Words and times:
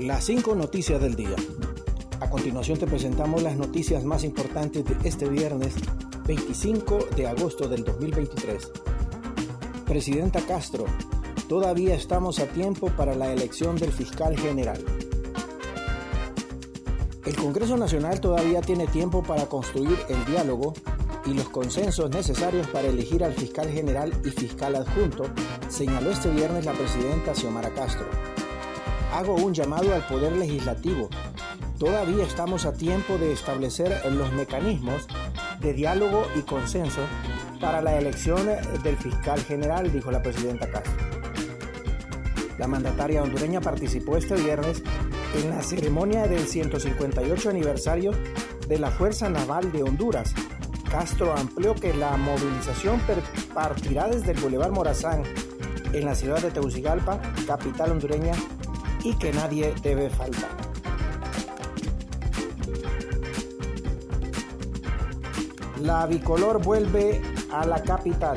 Las 0.00 0.24
5 0.24 0.54
noticias 0.54 1.00
del 1.02 1.14
día. 1.14 1.36
A 2.20 2.30
continuación 2.30 2.78
te 2.78 2.86
presentamos 2.86 3.42
las 3.42 3.56
noticias 3.56 4.04
más 4.04 4.24
importantes 4.24 4.84
de 4.84 4.96
este 5.06 5.28
viernes 5.28 5.74
25 6.26 7.08
de 7.14 7.26
agosto 7.26 7.68
del 7.68 7.84
2023. 7.84 8.72
Presidenta 9.84 10.40
Castro, 10.40 10.86
todavía 11.46 11.94
estamos 11.94 12.38
a 12.38 12.46
tiempo 12.46 12.88
para 12.96 13.14
la 13.14 13.32
elección 13.32 13.76
del 13.76 13.92
fiscal 13.92 14.36
general. 14.38 14.82
El 17.26 17.36
Congreso 17.36 17.76
Nacional 17.76 18.18
todavía 18.20 18.62
tiene 18.62 18.86
tiempo 18.86 19.22
para 19.22 19.46
construir 19.46 19.98
el 20.08 20.24
diálogo 20.24 20.72
y 21.26 21.34
los 21.34 21.50
consensos 21.50 22.10
necesarios 22.10 22.66
para 22.68 22.88
elegir 22.88 23.22
al 23.22 23.34
fiscal 23.34 23.68
general 23.68 24.12
y 24.24 24.30
fiscal 24.30 24.74
adjunto, 24.74 25.24
señaló 25.68 26.10
este 26.10 26.30
viernes 26.30 26.64
la 26.64 26.72
presidenta 26.72 27.34
Xiomara 27.34 27.70
Castro. 27.74 28.06
Hago 29.12 29.34
un 29.34 29.52
llamado 29.52 29.94
al 29.94 30.06
Poder 30.06 30.32
Legislativo. 30.32 31.10
Todavía 31.78 32.24
estamos 32.24 32.64
a 32.64 32.72
tiempo 32.72 33.18
de 33.18 33.32
establecer 33.32 34.00
los 34.10 34.32
mecanismos 34.32 35.06
de 35.60 35.74
diálogo 35.74 36.24
y 36.34 36.40
consenso 36.40 37.02
para 37.60 37.82
la 37.82 37.98
elección 37.98 38.48
del 38.82 38.96
fiscal 38.96 39.38
general, 39.40 39.92
dijo 39.92 40.10
la 40.10 40.22
presidenta 40.22 40.66
Castro. 40.70 40.94
La 42.58 42.66
mandataria 42.66 43.22
hondureña 43.22 43.60
participó 43.60 44.16
este 44.16 44.34
viernes 44.34 44.82
en 45.34 45.50
la 45.50 45.62
ceremonia 45.62 46.26
del 46.26 46.46
158 46.46 47.50
aniversario 47.50 48.12
de 48.66 48.78
la 48.78 48.90
Fuerza 48.90 49.28
Naval 49.28 49.72
de 49.72 49.82
Honduras. 49.82 50.32
Castro 50.90 51.34
amplió 51.36 51.74
que 51.74 51.92
la 51.92 52.16
movilización 52.16 52.98
partirá 53.52 54.08
desde 54.08 54.32
el 54.32 54.40
Boulevard 54.40 54.72
Morazán 54.72 55.22
en 55.92 56.06
la 56.06 56.14
ciudad 56.14 56.40
de 56.40 56.50
Tegucigalpa, 56.50 57.20
capital 57.46 57.92
hondureña, 57.92 58.32
y 59.04 59.14
que 59.14 59.32
nadie 59.32 59.74
debe 59.82 60.10
faltar. 60.10 60.50
La 65.80 66.06
bicolor 66.06 66.62
vuelve 66.62 67.20
a 67.50 67.66
la 67.66 67.82
capital. 67.82 68.36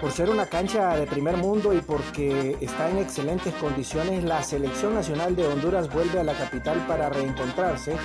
Por 0.00 0.12
ser 0.12 0.28
una 0.28 0.46
cancha 0.46 0.94
de 0.96 1.06
primer 1.06 1.36
mundo 1.36 1.72
y 1.72 1.80
porque 1.80 2.56
está 2.60 2.90
en 2.90 2.98
excelentes 2.98 3.54
condiciones, 3.54 4.24
la 4.24 4.42
selección 4.42 4.94
nacional 4.94 5.34
de 5.36 5.46
Honduras 5.46 5.90
vuelve 5.92 6.20
a 6.20 6.24
la 6.24 6.34
capital 6.34 6.84
para 6.86 7.08
reencontrarse 7.08 7.96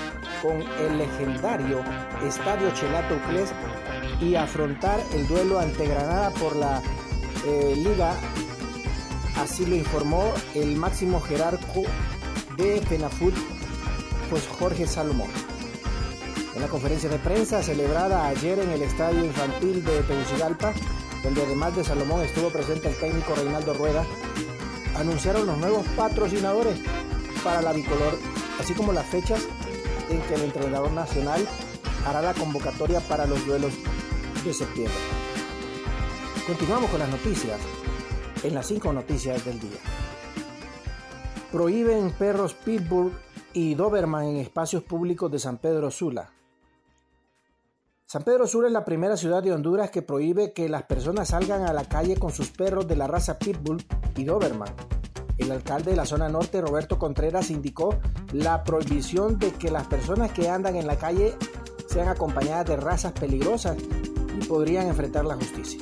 con 0.42 0.62
el 0.62 0.98
legendario 0.98 1.84
Estadio 2.26 2.72
Chelato 2.74 3.16
Uclés 3.16 3.52
y 4.22 4.36
afrontar 4.36 5.02
el 5.14 5.28
duelo 5.28 5.60
ante 5.60 5.88
Granada 5.88 6.30
por 6.40 6.56
la 6.56 6.82
eh, 7.46 7.74
Liga 7.76 8.16
Así 9.38 9.66
lo 9.66 9.76
informó 9.76 10.34
el 10.56 10.76
máximo 10.76 11.20
jerarco 11.22 11.84
de 12.58 12.82
FENAFUT, 12.82 13.34
pues 14.30 14.48
Jorge 14.48 14.86
Salomón. 14.86 15.30
En 16.56 16.62
la 16.62 16.68
conferencia 16.68 17.10
de 17.10 17.18
prensa 17.18 17.64
celebrada 17.64 18.28
ayer 18.28 18.60
en 18.60 18.70
el 18.72 18.82
Estadio 18.82 19.24
Infantil 19.24 19.84
de 19.84 20.02
Tegucigalpa, 20.04 20.74
donde 21.24 21.44
además 21.44 21.76
de 21.76 21.84
Salomón 21.84 22.22
estuvo 22.22 22.50
presente 22.50 22.90
el 22.90 22.96
técnico 22.96 23.34
Reinaldo 23.36 23.74
Rueda, 23.74 24.06
anunciaron 24.98 25.48
los 25.48 25.58
nuevos 25.58 25.86
patrocinadores 25.96 26.78
para 27.44 27.62
la 27.62 27.74
bicolor, 27.74 28.18
así 28.60 28.74
como 28.74 28.92
las 28.92 29.06
fechas 29.06 29.42
en 30.10 30.22
que 30.22 30.36
el 30.36 30.42
entrenador 30.42 30.92
nacional 30.92 31.48
hará 32.06 32.22
la 32.22 32.34
convocatoria 32.34 33.00
para 33.00 33.26
los 33.26 33.46
duelos 33.46 33.74
de 34.44 34.54
septiembre. 34.54 34.94
Continuamos 36.46 36.90
con 36.90 37.00
las 37.00 37.10
noticias 37.10 37.60
en 38.44 38.56
las 38.56 38.68
cinco 38.68 38.92
noticias 38.94 39.46
del 39.46 39.60
día. 39.60 39.80
Prohíben 41.52 42.12
perros 42.12 42.54
Pitbull 42.54 43.12
y 43.54 43.76
Doberman 43.76 44.26
en 44.26 44.38
espacios 44.38 44.84
públicos 44.84 45.32
de 45.32 45.40
San 45.40 45.58
Pedro 45.58 45.92
Sula. 45.92 46.30
San 48.06 48.24
Pedro 48.24 48.48
Sula 48.48 48.68
es 48.68 48.74
la 48.74 48.86
primera 48.86 49.16
ciudad 49.16 49.44
de 49.44 49.54
Honduras 49.54 49.90
que 49.92 50.02
prohíbe 50.02 50.54
que 50.54 50.70
las 50.70 50.84
personas 50.84 51.30
salgan 51.30 51.64
a 51.64 51.74
la 51.74 51.86
calle 51.86 52.18
con 52.18 52.32
sus 52.32 52.50
perros 52.50 52.88
de 52.88 52.96
la 52.96 53.08
raza 53.08 53.38
Pitbull 53.38 53.84
y 54.16 54.24
Doberman. 54.26 54.74
El 55.38 55.52
alcalde 55.52 55.92
de 55.92 55.98
la 55.98 56.06
zona 56.06 56.30
norte, 56.30 56.62
Roberto 56.62 57.00
Contreras, 57.00 57.50
indicó 57.50 57.98
la 58.32 58.64
prohibición 58.64 59.40
de 59.40 59.54
que 59.54 59.72
las 59.72 59.88
personas 59.88 60.32
que 60.32 60.50
andan 60.50 60.76
en 60.76 60.88
la 60.88 60.98
calle 60.98 61.36
sean 61.88 62.10
acompañadas 62.10 62.68
de 62.68 62.78
razas 62.78 63.14
peligrosas 63.14 63.78
y 64.40 64.46
podrían 64.46 64.88
enfrentar 64.88 65.26
la 65.26 65.36
justicia 65.36 65.80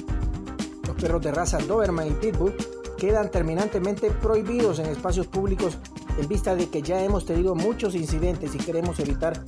perros 0.99 1.21
de 1.21 1.31
raza 1.31 1.57
Doberman 1.59 2.07
y 2.07 2.11
Pitbull 2.11 2.55
quedan 2.97 3.31
terminantemente 3.31 4.11
prohibidos 4.11 4.79
en 4.79 4.87
espacios 4.87 5.27
públicos 5.27 5.77
en 6.17 6.27
vista 6.27 6.55
de 6.55 6.69
que 6.69 6.81
ya 6.81 7.01
hemos 7.01 7.25
tenido 7.25 7.55
muchos 7.55 7.95
incidentes 7.95 8.53
y 8.53 8.57
queremos 8.57 8.99
evitar 8.99 9.41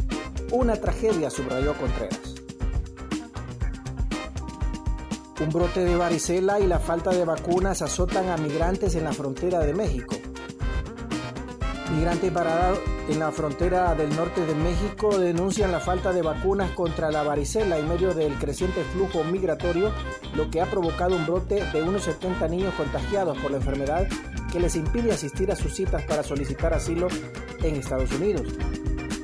una 0.52 0.76
tragedia, 0.76 1.30
subrayó 1.30 1.74
Contreras. 1.76 2.36
Un 5.42 5.50
brote 5.50 5.84
de 5.84 5.96
varicela 5.96 6.60
y 6.60 6.68
la 6.68 6.80
falta 6.80 7.10
de 7.12 7.26
vacunas 7.26 7.82
azotan 7.82 8.30
a 8.30 8.38
migrantes 8.38 8.96
en 8.96 9.04
la 9.04 9.12
frontera 9.12 9.60
de 9.60 9.74
México. 9.74 10.16
Migrantes 11.96 12.32
en 13.10 13.20
la 13.20 13.32
frontera 13.32 13.96
del 13.96 14.16
norte 14.16 14.46
de 14.46 14.56
México 14.56 15.18
denuncian 15.18 15.72
la 15.72 15.80
falta 15.80 16.14
de 16.14 16.22
vacunas 16.22 16.72
contra 16.72 17.12
la 17.12 17.24
varicela 17.24 17.78
en 17.78 17.90
medio 17.90 18.14
del 18.14 18.34
creciente 18.36 18.84
flujo 18.94 19.24
migratorio, 19.24 19.92
lo 20.36 20.50
que 20.50 20.62
ha 20.62 20.66
provocado 20.66 21.16
un 21.16 21.26
brote 21.26 21.64
de 21.72 21.82
unos 21.82 22.04
70 22.04 22.48
niños 22.48 22.74
contagiados 22.76 23.38
por 23.40 23.52
la 23.52 23.58
enfermedad 23.58 24.08
que 24.52 24.60
les 24.60 24.76
impide 24.76 25.12
asistir 25.12 25.52
a 25.52 25.56
sus 25.56 25.76
citas 25.76 26.04
para 26.04 26.24
solicitar 26.24 26.74
asilo 26.74 27.08
en 27.64 27.76
Estados 27.76 28.12
Unidos. 28.12 28.44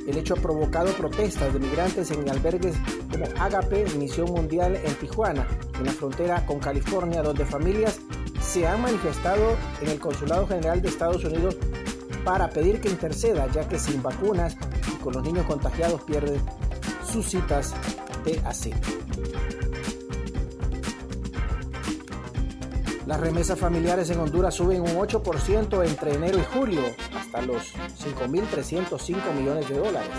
El 0.07 0.17
hecho 0.17 0.35
ha 0.35 0.41
provocado 0.41 0.91
protestas 0.93 1.53
de 1.53 1.59
migrantes 1.59 2.11
en 2.11 2.29
albergues 2.29 2.75
como 3.11 3.25
Agape, 3.39 3.85
Misión 3.97 4.31
Mundial 4.31 4.79
en 4.83 4.95
Tijuana, 4.95 5.45
en 5.77 5.85
la 5.85 5.91
frontera 5.91 6.45
con 6.45 6.59
California, 6.59 7.21
donde 7.21 7.45
familias 7.45 7.99
se 8.41 8.65
han 8.65 8.81
manifestado 8.81 9.57
en 9.81 9.89
el 9.89 9.99
Consulado 9.99 10.47
General 10.47 10.81
de 10.81 10.87
Estados 10.87 11.23
Unidos 11.25 11.57
para 12.27 12.49
pedir 12.49 12.81
que 12.81 12.89
interceda, 12.89 13.47
ya 13.53 13.69
que 13.69 13.79
sin 13.79 14.03
vacunas 14.03 14.57
y 14.93 14.97
con 15.01 15.13
los 15.13 15.23
niños 15.23 15.45
contagiados 15.45 16.01
pierden 16.01 16.41
sus 17.09 17.25
citas 17.25 17.73
de 18.25 18.37
asilo. 18.45 18.75
Las 23.05 23.21
remesas 23.21 23.57
familiares 23.57 24.09
en 24.09 24.19
Honduras 24.19 24.55
suben 24.55 24.81
un 24.81 24.97
8% 24.97 25.87
entre 25.87 26.15
enero 26.15 26.37
y 26.37 26.43
julio, 26.53 26.81
hasta 27.17 27.41
los 27.43 27.73
5.305 27.73 29.33
millones 29.33 29.69
de 29.69 29.77
dólares. 29.77 30.11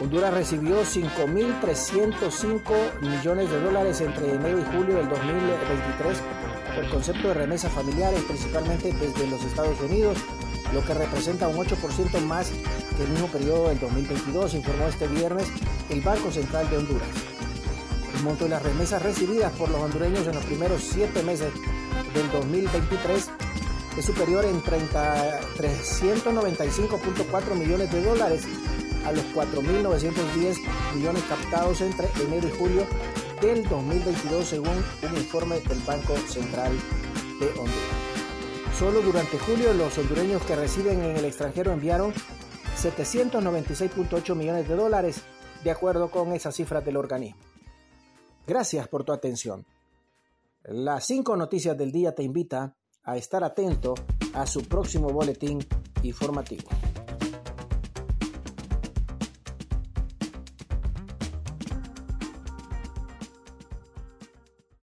Honduras 0.00 0.32
recibió 0.32 0.80
5.305 0.80 3.02
millones 3.02 3.50
de 3.50 3.60
dólares 3.60 4.00
entre 4.00 4.32
enero 4.32 4.58
y 4.58 4.64
julio 4.74 4.96
del 4.96 5.10
2023 5.10 6.16
por 6.76 6.88
concepto 6.90 7.28
de 7.28 7.34
remesas 7.34 7.72
familiares, 7.72 8.20
principalmente 8.28 8.92
desde 8.92 9.26
los 9.28 9.42
Estados 9.42 9.80
Unidos, 9.80 10.18
lo 10.74 10.84
que 10.84 10.92
representa 10.92 11.48
un 11.48 11.56
8% 11.56 12.20
más 12.26 12.52
que 12.96 13.04
el 13.04 13.08
mismo 13.08 13.28
periodo 13.28 13.70
del 13.70 13.80
2022, 13.80 14.52
informó 14.54 14.86
este 14.86 15.08
viernes 15.08 15.48
el 15.88 16.02
Banco 16.02 16.30
Central 16.30 16.68
de 16.68 16.76
Honduras. 16.76 17.08
El 18.14 18.22
monto 18.22 18.44
de 18.44 18.50
las 18.50 18.62
remesas 18.62 19.02
recibidas 19.02 19.50
por 19.52 19.70
los 19.70 19.80
hondureños 19.80 20.26
en 20.26 20.34
los 20.34 20.44
primeros 20.44 20.82
siete 20.82 21.22
meses 21.22 21.50
del 22.14 22.30
2023 22.30 23.30
es 23.96 24.04
superior 24.04 24.44
en 24.44 24.62
395.4 24.62 27.54
millones 27.54 27.90
de 27.90 28.02
dólares 28.02 28.46
a 29.06 29.12
los 29.12 29.24
4.910 29.34 30.58
millones 30.94 31.22
captados 31.26 31.80
entre 31.80 32.10
enero 32.22 32.48
y 32.48 32.50
julio 32.58 32.86
del 33.40 33.68
2022 33.68 34.46
según 34.46 34.84
un 35.02 35.16
informe 35.16 35.60
del 35.60 35.78
Banco 35.80 36.16
Central 36.28 36.72
de 37.40 37.48
Honduras. 37.50 38.06
Solo 38.78 39.00
durante 39.00 39.38
julio 39.38 39.72
los 39.72 39.96
hondureños 39.98 40.42
que 40.44 40.56
residen 40.56 41.02
en 41.02 41.16
el 41.16 41.24
extranjero 41.24 41.72
enviaron 41.72 42.12
796.8 42.82 44.34
millones 44.34 44.68
de 44.68 44.76
dólares, 44.76 45.22
de 45.64 45.70
acuerdo 45.70 46.10
con 46.10 46.32
esas 46.32 46.54
cifras 46.54 46.84
del 46.84 46.96
organismo. 46.96 47.40
Gracias 48.46 48.86
por 48.88 49.04
tu 49.04 49.12
atención. 49.12 49.66
Las 50.64 51.06
cinco 51.06 51.36
noticias 51.36 51.76
del 51.76 51.90
día 51.90 52.14
te 52.14 52.22
invita 52.22 52.76
a 53.02 53.16
estar 53.16 53.42
atento 53.44 53.94
a 54.34 54.46
su 54.46 54.62
próximo 54.62 55.08
boletín 55.08 55.66
informativo. 56.02 56.68